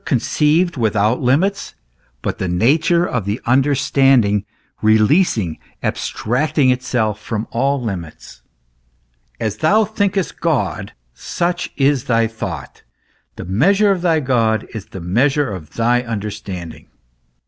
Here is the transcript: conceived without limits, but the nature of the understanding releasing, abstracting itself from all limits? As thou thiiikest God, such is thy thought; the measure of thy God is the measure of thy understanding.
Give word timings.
conceived 0.03 0.77
without 0.77 1.21
limits, 1.21 1.75
but 2.23 2.39
the 2.39 2.47
nature 2.47 3.05
of 3.05 3.23
the 3.25 3.39
understanding 3.45 4.43
releasing, 4.81 5.59
abstracting 5.83 6.71
itself 6.71 7.21
from 7.21 7.47
all 7.51 7.79
limits? 7.79 8.41
As 9.39 9.57
thou 9.57 9.83
thiiikest 9.85 10.39
God, 10.39 10.93
such 11.13 11.69
is 11.77 12.05
thy 12.05 12.25
thought; 12.25 12.81
the 13.35 13.45
measure 13.45 13.91
of 13.91 14.01
thy 14.01 14.19
God 14.19 14.65
is 14.73 14.87
the 14.87 15.01
measure 15.01 15.51
of 15.53 15.75
thy 15.75 16.01
understanding. 16.01 16.87